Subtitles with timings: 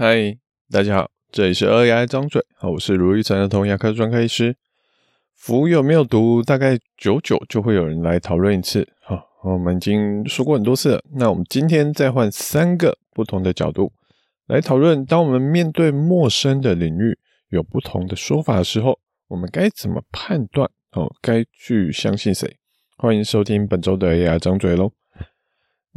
[0.00, 0.38] 嗨，
[0.70, 4.54] 大家好，这里是儿牙张嘴，我是如意成儿童牙科专科医师。
[5.34, 6.40] 福有没有毒？
[6.40, 8.88] 大概久久就会有人来讨论一次。
[9.02, 11.02] 好，我们已经说过很多次了。
[11.16, 13.92] 那我们今天再换三个不同的角度
[14.46, 20.70] 来讨论：当我们面对陌生的领域，有不同的说法的时候，我们该怎么判断？
[20.92, 22.56] 哦，该去相信谁？
[22.98, 24.92] 欢迎收听本周的儿牙张嘴喽。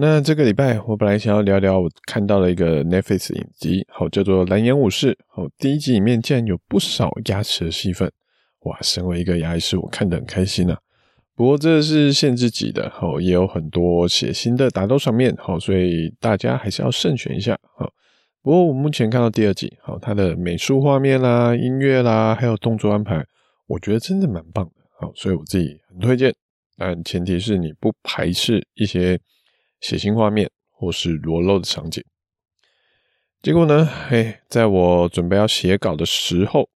[0.04, 5.14] 那这个礼拜，我本来想要聊聊我看到了一个 Netflix 影集，好，叫做《蓝颜武士》。
[5.28, 8.12] 好，第一集里面竟然有不少牙齿的戏份，
[8.62, 8.76] 哇！
[8.82, 10.76] 身为一个牙医师，我看得很开心啊。
[11.36, 17.56] 不过这是限制级的，好，也有很多血腥的打斗场面，好，所以大家还是要慎选一下。
[17.78, 17.88] 好，
[18.42, 23.23] 不过我目前看到第二集，好，它的美术画面啦、音乐啦，还有动作安排，
[23.68, 24.72] 我觉得真的蛮棒的。
[25.00, 26.34] 好，所以我自己很推荐，
[26.76, 29.20] 但前提是你不排斥一些。
[29.81, 32.03] 血腥画面或是裸露的场景，
[33.42, 33.86] 结果呢？
[34.08, 36.69] 嘿，在我准备要写稿的时候，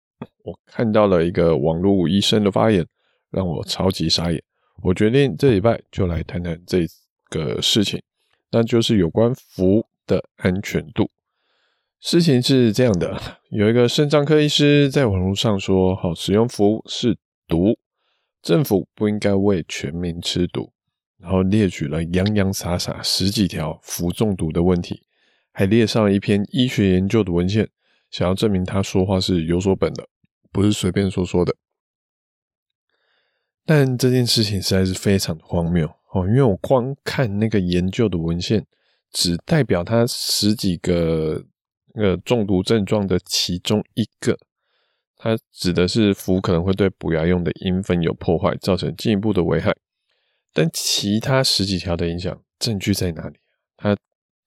[0.43, 2.85] 我看到了一个网络医生的发言，
[3.29, 4.41] 让我超级傻眼。
[4.81, 6.85] 我决定这礼拜就来谈谈这
[7.29, 8.01] 个事情，
[8.51, 11.09] 那就是有关氟的安全度。
[11.99, 17.77] 事情是这样的，有一个肾脏科医师在网络上说：“好，使用氟是毒，
[18.41, 20.71] 政府不应该为全民吃毒。”
[21.23, 25.03] 然后列举了洋洋洒洒十几条氟中毒的问题，
[25.53, 27.69] 还列上了一篇医学研究的文献，
[28.11, 30.05] 想要证明他说话是有所本的，
[30.51, 31.55] 不是随便说说的。
[33.65, 38.65] 但这件事情实在是非常的荒谬哦，因为我光看那个研究的文献，
[39.09, 41.45] 只代表他十几个
[41.93, 44.37] 那个中毒症状的其中一个，
[45.15, 49.73] 它指的是氟可能会对补牙用的银粉有破坏，造成进一步的危害。
[50.53, 53.37] 但其他十几条的影响证据在哪里？
[53.75, 53.97] 他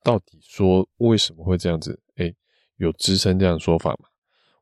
[0.03, 1.99] 到底说为什么会这样子？
[2.15, 2.33] 诶，
[2.77, 4.07] 有支撑这样的说法吗？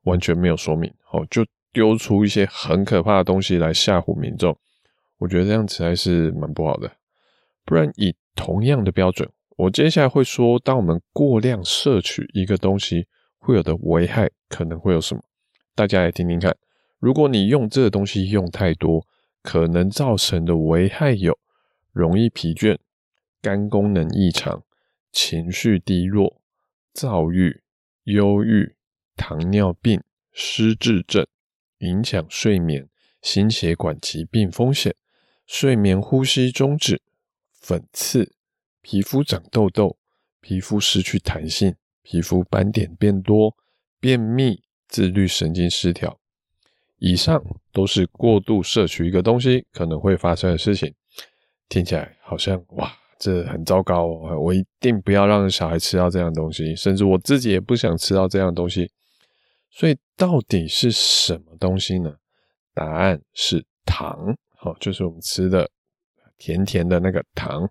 [0.02, 4.56] 完全没有说明，哦，就丢出一些很可怕的东西来吓唬民众。
[5.18, 6.90] 我觉得这样子还是蛮不好的。
[7.64, 13.06] 不然以同样的标准，我接下来会说，当我们过量摄取一个东西
[13.38, 15.22] 会有的危害可能会有什么？
[15.74, 16.56] 大家来听听看。
[16.98, 19.06] 如果你用这个东西用太多，
[19.46, 21.38] 可能造成的危害有：
[21.92, 22.76] 容易疲倦、
[23.40, 24.64] 肝功能异常、
[25.12, 26.42] 情绪低落、
[26.92, 27.62] 躁郁、
[28.02, 28.74] 忧郁、
[29.14, 30.02] 糖尿病、
[30.32, 31.24] 失智症、
[31.78, 32.88] 影响睡眠、
[33.22, 34.96] 心血管疾病风险、
[35.46, 37.00] 睡眠呼吸中止、
[37.52, 38.34] 粉刺、
[38.82, 39.96] 皮肤长痘痘、
[40.40, 43.56] 皮肤失去弹性、皮肤斑点变多、
[44.00, 46.18] 便秘、自律神经失调。
[46.98, 47.42] 以上
[47.72, 50.94] 都是过度摄取一个东西可能会发生的事情，
[51.68, 54.38] 听起来好像哇，这很糟糕哦！
[54.40, 58.90] 我一定不要让小孩吃到这样东西，甚至我自己也不想吃到这样东西。
[59.70, 62.14] 所以到底是什么东西呢？
[62.72, 65.70] 答案是糖，好，就是我们吃的
[66.38, 67.68] 甜甜的那个糖。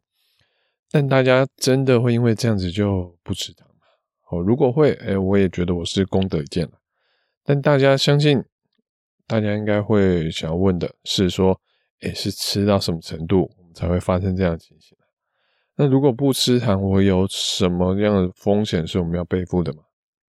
[0.92, 3.88] 但大家真的会因为这样子就不吃糖吗？
[4.30, 6.74] 哦，如果会，哎，我也觉得我是功德一件了。
[7.44, 8.44] 但大家相信？
[9.28, 11.60] 大家应该会想要问的是说，
[12.02, 14.98] 诶，是吃到什么程度，我们才会发生这样的情形？
[15.76, 19.80] 那如果不吃糖，我有什么样的风险是我们要背负的吗？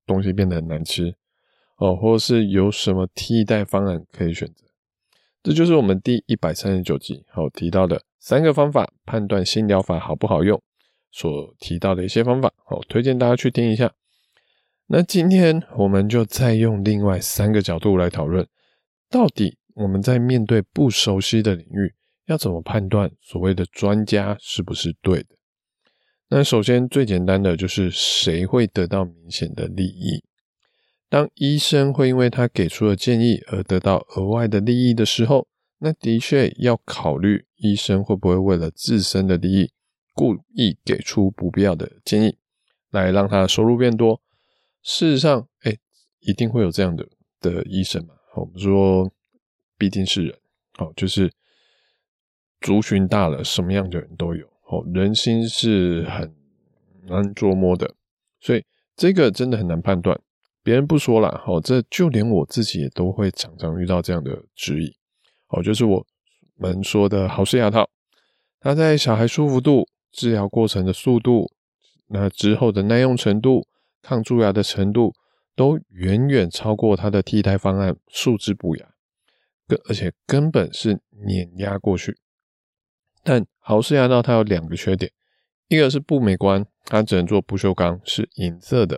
[0.06, 1.14] 东西变得很难吃
[1.76, 4.64] 哦，或者是有什么替代方案可以选择？
[5.42, 10.62] 这就是我们第一百三十九集好提到的三个方法判断新疗法好不好用，
[11.10, 13.92] 所提到的一些方法，好，推荐大家去听一下。
[14.86, 18.46] 那今天我们就再用另外三个角度来讨论。
[19.14, 21.94] 到底我们在面对不熟悉的领域，
[22.26, 25.36] 要怎么判断所谓的专家是不是对的？
[26.30, 30.24] 那首先最简单的就是谁会得到明显的利益？
[31.08, 35.46] 当医生会因为他给出的建议而得到额外的利益的时候，
[35.78, 39.70] 那的确要考虑医生会不会为了自身的利益，
[40.12, 42.36] 故意给出不必要的建议，
[42.90, 44.20] 来让他收入变多。
[44.82, 45.76] 事实上，哎，
[46.18, 47.06] 一定会有这样的
[47.40, 48.13] 的医生嘛。
[48.34, 49.10] 我们说，
[49.78, 50.38] 毕竟是人，
[50.78, 51.32] 哦，就是
[52.60, 56.34] 族群大了，什么样的人都有，哦，人心是很
[57.06, 57.94] 难捉摸的，
[58.40, 58.64] 所以
[58.96, 60.20] 这个真的很难判断。
[60.62, 64.96] 别人不说了，哦，这就连我自己也都会常常遇到这样的质疑，
[65.48, 66.06] 哦，就是我
[66.56, 67.88] 们说的豪氏牙套，
[68.58, 71.52] 它在小孩舒服度、治疗过程的速度、
[72.08, 73.66] 那之后的耐用程度、
[74.02, 75.14] 抗蛀牙的程度。
[75.54, 78.86] 都远远超过它的替代方案树脂补牙，
[79.88, 82.16] 而且根本是碾压过去。
[83.22, 85.10] 但豪氏牙套它有两个缺点，
[85.68, 88.96] 一个是不美观，它只能做不锈钢，是银色的；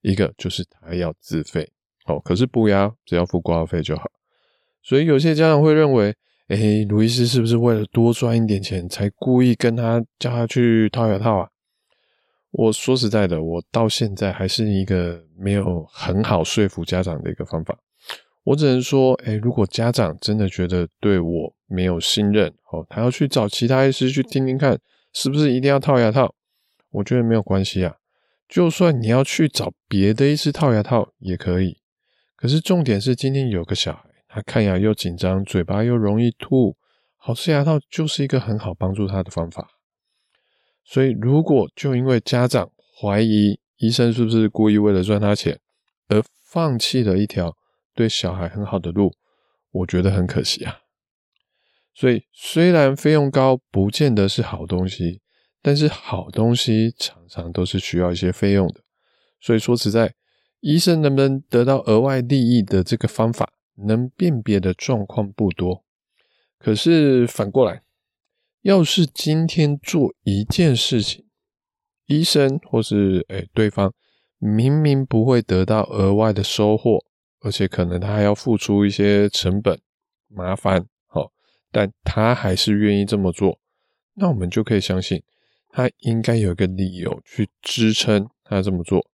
[0.00, 1.72] 一个就是他要自费，
[2.06, 4.04] 哦，可是补牙只要付挂号费就好。
[4.82, 6.14] 所以有些家长会认为，
[6.48, 11.50] 哎，卢医师是不是为了多赚一点钱，才故意跟他叫他去套牙套啊？
[12.58, 17.76] 我说实在的，我到现在还是一个没有很好说服家长的一个方法。
[18.44, 24.78] 我只能说，哎，如果家长真的觉得对我没有信任，哦，他要去找其他医师去听听看，
[25.12, 26.34] 是不是一定要套牙套？
[26.92, 27.96] 我觉得没有关系啊。
[28.48, 31.76] 就算你要去找别的医师套牙套也可以。
[32.36, 34.02] 可是重点是，今天有个小孩。
[34.28, 36.76] 他看牙又紧张，嘴巴又容易吐，
[37.16, 39.68] 好吃牙套就是一个很好帮助他的方法。
[40.88, 45.58] 所以，如果就因为家长怀疑医生是不是故意为了赚他钱，
[46.06, 47.56] 而放弃了一条
[47.92, 49.12] 对小孩很好的路，
[49.72, 50.78] 我觉得很可惜啊。
[51.92, 55.20] 所以，虽然费用高不见得是好东西，
[55.60, 58.80] 但是好东西常常都是需要一些费用的。
[59.40, 60.14] 所以说实在，
[60.60, 65.84] 医生能不能得到额外利益的这个方法，能辨别的状况不多，
[66.58, 67.82] 可是反过来，
[68.66, 71.24] 要是今天做一件事情，
[72.06, 73.94] 医生或是诶、对方
[74.38, 77.04] 明明不会得到额外的收获，
[77.38, 79.80] 而且可能他还要付出一些成本
[80.26, 81.30] 麻烦，好，
[81.70, 83.60] 但他还是愿意这么做，
[84.14, 85.22] 那我们就可以相信
[85.70, 89.06] 他应该有一个理由去支撑他这么做。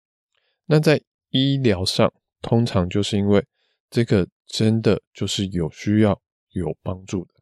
[0.66, 3.44] 那在医疗上，通常就是因为
[3.90, 4.28] 这个。
[4.52, 6.20] 真的就是有需要、
[6.50, 7.34] 有帮助的，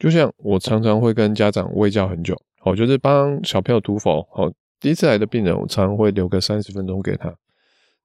[0.00, 4.50] 就像我常常会跟家长喂教很久，好，就是帮小朋友涂氟，好，
[4.80, 7.32] 第一次来的病人，我常常会留个三十分钟给他。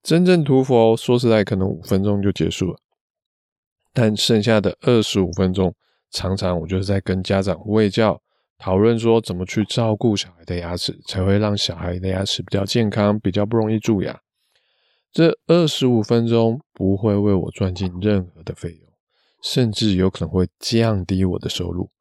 [0.03, 2.77] 真正涂氟，说实在，可能五分钟就结束了，
[3.94, 5.74] 但剩下的二十五分钟，
[6.12, 8.21] 常常我就是在跟家长喂教，
[8.57, 14.19] 讨论说怎么去照顾小孩的牙齿，才会让小孩的牙齿比较健康，比较不容易蛀牙。
[15.13, 18.84] 这二十五分钟不会为我赚进任何的费用，
[19.45, 21.92] 甚至有可能会降低我的收入。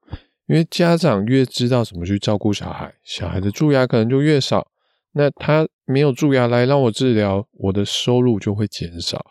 [0.46, 4.66] 因为家长越知道怎么去照顾小孩，小孩的蛀牙可能就越少。
[5.12, 9.24] 那他没有蛀牙来让我治疗，我的收入就会减少。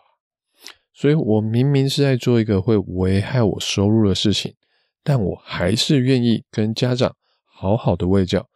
[0.92, 4.54] 所以我明明是在做一个会危害我收入的事情，
[5.02, 7.14] 但我还是愿意跟家长
[7.44, 8.46] 好好的喂教，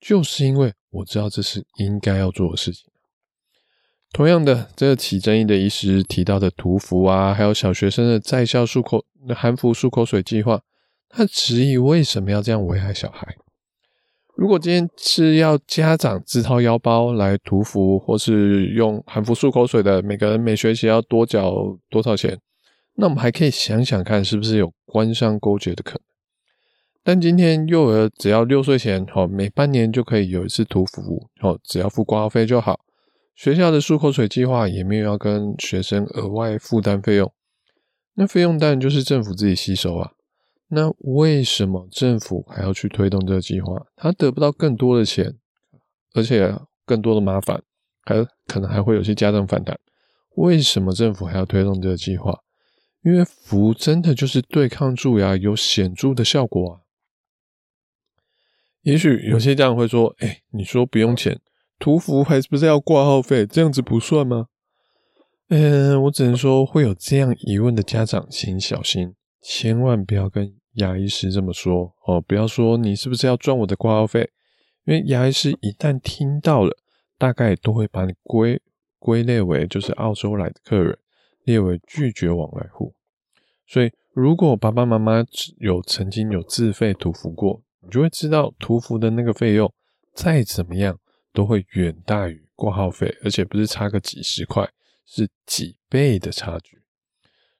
[0.00, 2.88] 就是因为我知道这是应该要做的事情。
[4.12, 9.04] 同样的，这个起争议的医师提到的涂氟啊，还有小学生的在校漱口
[9.36, 10.60] 含氟漱口水计划，
[11.08, 13.36] 他质疑为什么要这样危害小孩？
[14.34, 22.38] 如果今天是要家长自掏腰包来涂氟，或是用含氟漱口水的，每个人每学期要多缴多少钱？
[22.94, 26.00] 那我们还可以想想看，是不是有官商勾结的可能？
[27.04, 32.80] 但今天幼儿只要六岁前，哦，每半年就可以有一次涂氟，哦，只要付挂号费就好。
[33.38, 37.32] 学校的漱口水计划也没有要跟学生额外负担费用，
[38.14, 40.10] 那费用当然就是政府自己吸收啊。
[40.66, 43.86] 那为什么政府还要去推动这个计划？
[43.94, 45.38] 他得不到更多的钱，
[46.14, 46.52] 而且
[46.84, 47.62] 更多的麻烦，
[48.02, 49.78] 还可能还会有些家长反弹。
[50.34, 52.40] 为什么政府还要推动这个计划？
[53.04, 56.80] 因为氟真的就是对抗蛀牙有显著的效果啊。
[58.82, 61.40] 也许有些家长会说：“哎，你说不用钱。”
[61.78, 63.46] 涂氟还是不是要挂号费？
[63.46, 64.46] 这样子不算吗？
[65.48, 72.20] 嗯，我只能说会有这样疑问的家长，请小心，千万不要跟牙医师这么说哦。
[72.20, 74.30] 不要说你是不是要赚我的挂号费，
[74.84, 76.76] 因为牙医师一旦听到了，
[77.16, 78.60] 大概都会把你归
[78.98, 80.98] 归类为就是澳洲来的客人，
[81.44, 82.92] 列为拒绝往来户。
[83.66, 85.24] 所以，如果爸爸妈妈
[85.58, 89.72] 有曾经有自费涂氟过，你就会知道涂氟的那个费用
[90.12, 90.98] 再怎么样。
[91.32, 94.68] 都会远大于挂号费，而且不是差个几十块，
[95.06, 96.78] 是几倍的差距。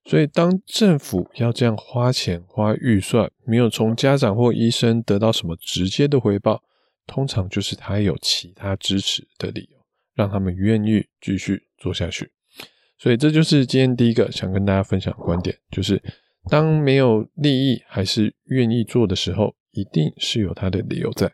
[0.04, 6.62] 所以，当政府要这样花钱花预算，没有从家长或医生得到什么直接的回报，
[7.06, 9.78] 通常就是他有其他支持的理由，
[10.14, 12.32] 让他们愿意继续做下去。
[12.96, 16.02] 所以，这就是今天第一个想跟大家分享的观点，就是
[16.48, 21.30] 当没有利益还是愿意做的时候，一定是有他的理由在。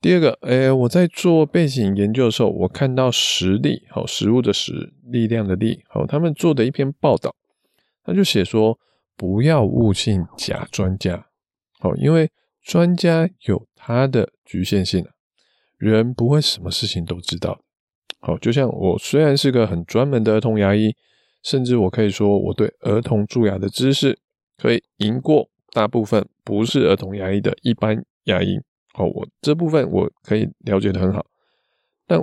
[0.00, 7.34] 第二个，诶，我在做背景研究的时候，我看到实力，好，食物的食，力量的力，好，他们做的一篇报道，
[8.04, 8.78] 他就写说，
[9.16, 11.26] 不要误信假专家，
[11.80, 12.30] 好，因为
[12.62, 15.04] 专家有他的局限性，
[15.76, 17.60] 人不会什么事情都知道，
[18.20, 20.94] 好，就像我虽然是个很专门的儿童牙医，
[21.42, 24.16] 甚至我可以说我对儿童蛀牙的知识
[24.56, 28.60] 可以赢过大部分不是儿童牙医的一般牙医。
[28.94, 31.24] 哦，我这部分我可以了解的很好，
[32.06, 32.20] 但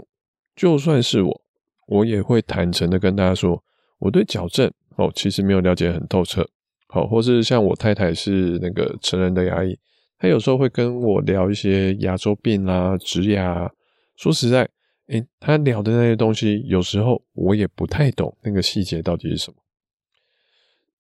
[0.56, 1.42] 就算是我，
[1.88, 3.64] 我也会坦诚的跟大家说，
[4.00, 6.48] 我对矫正哦其实没有了解很透彻。
[6.88, 9.78] 好，或是像我太太是那个成人的牙医，
[10.18, 13.70] 她有时候会跟我聊一些牙周病啊、植牙。
[14.16, 14.70] 说实在，
[15.08, 19.58] 诶，她聊的那些东西，有时候我也不太懂那个细节到底是什么。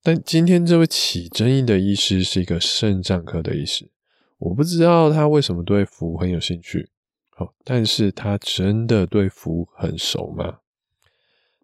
[0.03, 3.89] 但今天这位起争议的医师是一个肾脏科的医师，
[4.37, 6.89] 我不知道他为什么对服务很有兴趣。
[7.31, 10.59] 好，但是他真的对服务很熟吗？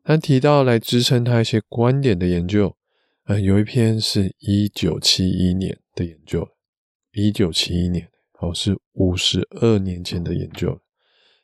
[0.04, 2.76] 他提到来支撑他一些观点的研究。
[3.26, 6.50] 呃，有一篇是一九七一年的研究，
[7.14, 8.10] 一九七一年，
[8.40, 10.82] 哦，是五十二年前的研究。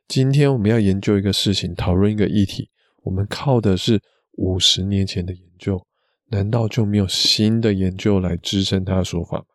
[0.08, 2.70] 今天我们要研究一个事情，讨论一个议题，
[3.04, 4.02] 我们靠的是
[4.34, 5.86] 五十年前的研究，
[6.30, 9.46] 难道就没有新的研究来支撑他的说法吗？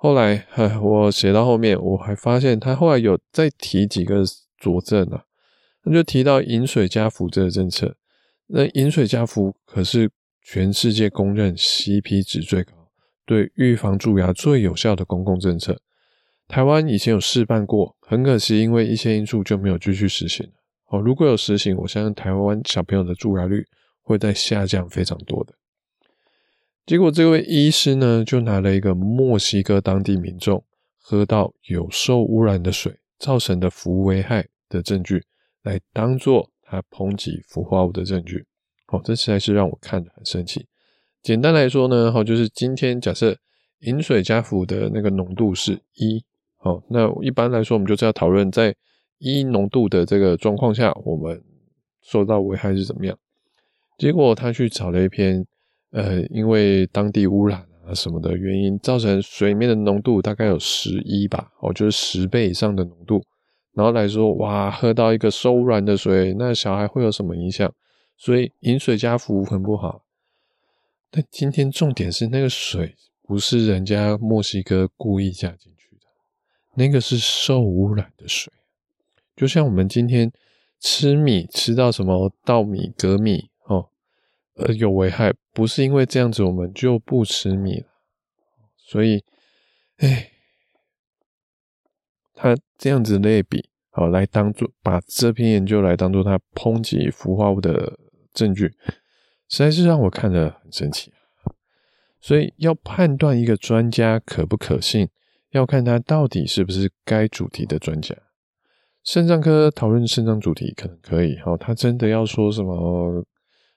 [0.00, 4.22] 后来，呃，我写到后面，我还发现他后来有再提几个
[4.56, 5.24] 佐证啊，
[5.82, 7.96] 他就提到饮水加氟这个政策，
[8.46, 10.10] 那饮水加氟可是。
[10.50, 12.72] 全世界公认 CP 值最高、
[13.26, 15.78] 对预防蛀牙最有效的公共政策，
[16.46, 20.50] 台湾以前有试办过，很可惜因为一些因素就没有继续实行。
[20.86, 23.62] 哦，如果有实行，我相信台湾小朋友的蛀牙率
[24.00, 25.52] 会在下降非常多的。
[26.88, 30.64] 结果这位医师呢，就拿了一个墨西哥当地民众
[30.98, 35.22] 喝到有受污染的水造成的氟危害的证据，
[35.64, 38.46] 来当做他抨击氟化物的证据。
[38.86, 40.66] 哦，这实在是让我看得很生气。
[41.22, 43.36] 简单来说呢，好，就是今天假设
[43.80, 46.24] 饮水加氟的那个浓度是一，
[46.56, 48.74] 好，那一般来说我们就是要讨论在
[49.18, 51.44] 一浓度的这个状况下，我们
[52.00, 53.18] 受到危害是怎么样。
[53.98, 55.46] 结果他去找了一篇，
[55.90, 63.24] 呃，因为当地污染啊什么的原因，造成水面的浓度大概有十一吧，哦，就是十倍以上的浓度，
[63.72, 67.72] 然后来说，哇，喝到一个受污染的水，那小孩会有什么影响？
[68.16, 70.02] 所以饮水加氟很不好，
[71.10, 76.06] 但今天重点是那个水不是人家墨西哥故意加进去的，
[76.74, 78.52] 那个是受污染的水。
[79.36, 80.32] 就像我们今天
[80.80, 83.48] 吃米吃到什么稻米、鎘米，
[84.58, 87.86] 呃有危害，不是因为这样子我们就不吃米了。
[88.76, 89.24] 所以，
[89.96, 90.30] 哎，
[92.34, 97.98] 他这样子类比，好来当做把这篇研究来当做他抨击氟化物的。
[98.34, 98.68] 证据
[99.48, 101.12] 实在是让我看得很生气，
[102.20, 105.08] 所以要判断一个专家可不可信，
[105.50, 108.14] 要看他到底是不是该主题的专家。
[109.02, 113.26] 肾脏科讨论肾脏主题可能可以，哦，他真的要说什么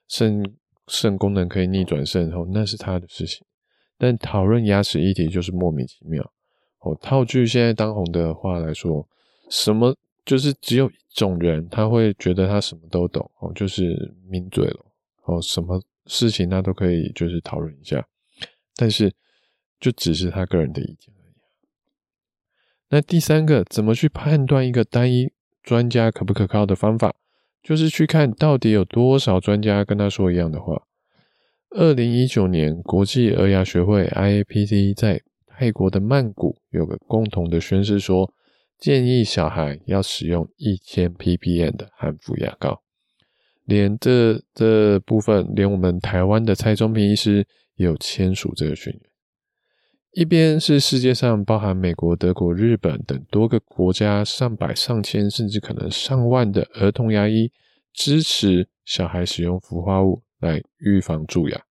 [0.07, 0.43] 肾
[0.91, 3.47] 肾功能可以逆转肾，哦，那是他的事情。
[3.97, 6.21] 但讨论牙齿议题就是莫名其妙，
[6.81, 9.07] 哦，套句现在当红的话来说，
[9.49, 9.95] 什么？
[10.23, 14.85] 就是只有一种人，他会觉得他什么都懂哦，就是名嘴了
[15.23, 18.05] 哦，什么事情他都可以就是讨论一下，
[18.75, 19.11] 但是
[19.79, 21.33] 就只是他个人的意见而已。
[22.89, 25.31] 那第三个，怎么去判断一个单一
[25.63, 27.15] 专家可不可靠的方法，
[27.63, 30.83] 就是去看到底有多少专家跟他说一样的话。
[31.69, 38.33] 二零一九年，国际儿牙学会 IAPT 在泰国的曼谷有个共同的宣誓说。
[38.79, 42.81] 建议小孩要使用一千 ppm 的含氟牙膏，
[43.65, 49.10] 连这这部分，连我们台湾的蔡宗平医师也有签署这个宣言。
[50.11, 57.51] 一边是世界上包含美国、德国、日本等多个国家上百、上千，甚至可能上万的儿童牙医
[57.93, 61.61] 支持小孩使用氟化物来预防蛀牙。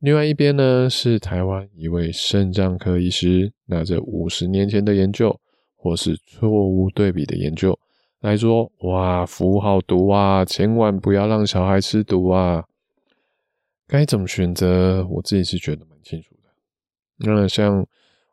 [0.00, 5.40] 另外一边呢，是台湾一位肾脏科医师拿着五十年前的研究。
[5.76, 7.78] 或是错误对比的研究
[8.20, 12.64] 来说，哇，氟好毒啊，千万不要让小孩吃毒啊。
[13.86, 15.06] 该怎么选择？
[15.06, 16.33] 我自己是觉得蛮清楚。
[17.24, 17.86] 那像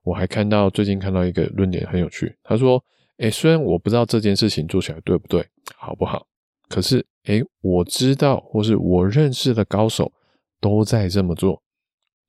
[0.03, 2.83] 我还看到最近看到一个论点很有趣，他说
[3.17, 6.25] ：“诶、欸，虽然我不知道这件事情做起来对不对，好不好，
[6.67, 10.11] 可是诶、欸，我知道或是我认识的高手
[10.59, 11.61] 都在这么做，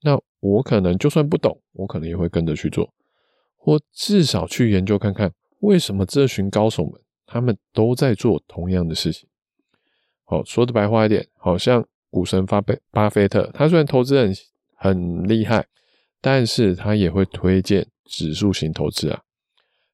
[0.01, 2.93] 那我可能就算不懂，我可能也会跟着去做。”
[3.65, 9.25] 或至少去研究看看，为什么这群高手们他们都在做同样的事情。
[10.25, 14.33] 好，说的白话一点，好像股神巴菲巴菲特，他虽然投资很
[14.75, 15.65] 很厉害，
[16.23, 19.21] 但是他也会推荐指数型投资啊。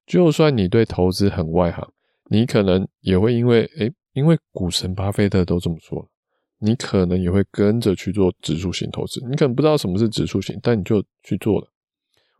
[0.05, 1.91] 就算你对投资很外行，
[2.29, 6.07] 你可能也会因为诶，因为股神巴菲特都这么说了，
[6.59, 9.19] 你可能也会跟着去做指数型投资。
[9.27, 11.67] 你可能不知道什么是指数型，但你就去做了。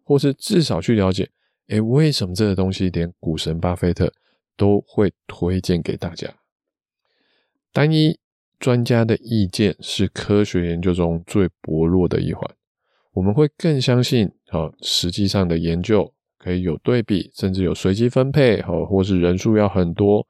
[0.04, 1.28] 或是至少去了解，
[1.70, 4.14] 诶，为什么这个东西连股神巴菲特
[4.56, 6.32] 都会推荐给大家？
[7.74, 8.20] 单一
[8.60, 12.56] 专家的意见是科学研究中最薄弱的一环。
[13.14, 20.26] 我们会更相信，好，实际上的研究可以有对比，甚至有随机分配，好，或是人数要很多、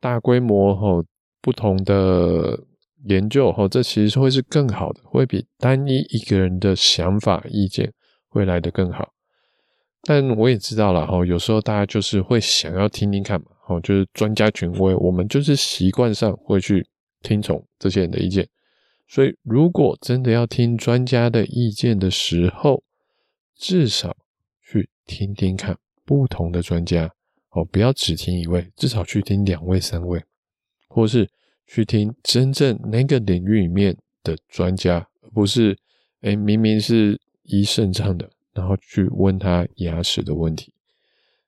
[0.00, 1.04] 大规模，哈，
[1.40, 2.58] 不同的
[3.04, 7.92] 研究，哈，这其实会是更好的，会比单一一个人的想法、意见
[8.28, 9.12] 会来得更好。
[10.02, 16.86] 但我也知道了，哈，有时候大家就是会想要听听看嘛，哦，就是专家权威，我们就是习惯上会去
[17.22, 18.46] 听从这些人的意见。
[19.08, 22.82] 所以，如果真的要听专家的意见的时候，
[23.54, 24.16] 至少
[24.60, 27.12] 去听听看不同的专家
[27.50, 30.22] 哦，不要只听一位，至少去听两位、三位，
[30.88, 31.30] 或是
[31.66, 35.78] 去听真正那个领域里面的专家，而不是
[36.22, 40.72] 哎，明明是医肾脏的，然后去问他牙齿的问题。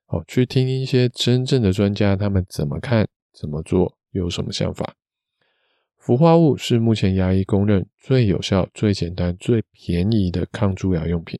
[0.05, 4.95] 好，去听一些真正的专家，他们怎么看、怎么做，有什么想法。
[6.09, 11.39] 氟化物是目前牙医公认最有效、最简单、最便宜的抗蛀牙用品，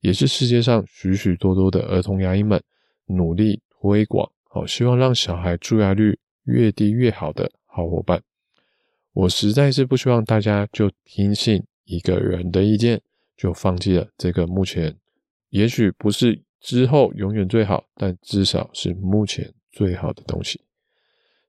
[0.00, 2.60] 也是世界上许许多多的儿童牙医们
[3.06, 8.20] 努力推广，好，希望让小孩蛀牙率越低越好的好伙伴。
[9.12, 13.00] 我实在是不希望大家就听信一个人的意见，
[13.36, 14.96] 就放弃了这个目前
[15.50, 20.60] 也许不是之后永远最好，但至少是目前最好的东西。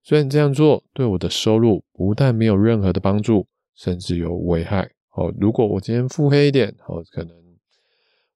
[0.10, 4.90] 虽然这样做对我的收入不但没有任何的帮助，甚至有危害。
[5.12, 7.32] 哦，如果我今天腹黑一点，哦，可能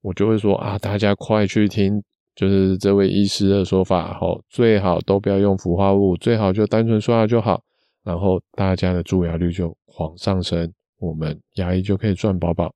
[0.04, 2.00] 我就会说啊，大家快去听，
[2.36, 7.64] 就是这位医师的说法，哦，最好都不要用氟化物，最好就单纯刷牙就好，
[8.04, 12.72] 然后大家的蛀牙率就狂上升，我们牙医就可以赚饱饱。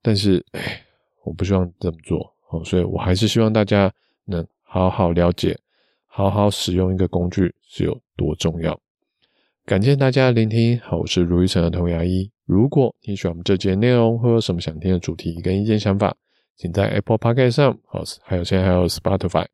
[0.00, 0.80] 但是，哎，
[1.24, 3.92] 我不希望这么做，哦，所以我还是希望大家
[4.26, 5.58] 能好好了解。
[6.12, 8.78] 好好使用一个工具是有多重要。
[9.64, 12.28] 感谢大家的聆听，好，我是卢玉成的童牙医。
[12.44, 16.12] 如果你喜欢我们这节内容，或有什么想听的主题跟意见想法，
[16.56, 19.46] 请在 Apple p o c k e t 上，好，还有现在还有 Spotify，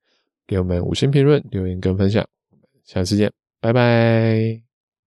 [0.46, 2.26] 给我们五星评论、留言跟分享。
[2.84, 4.65] 下次见，拜拜。